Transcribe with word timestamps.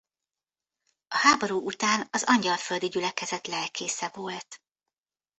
A 1.07 1.15
háború 1.17 1.65
után 1.65 2.07
az 2.11 2.23
Angyalföldi 2.23 2.87
Gyülekezet 2.87 3.47
lelkésze 3.47 4.11
volt. 4.13 4.61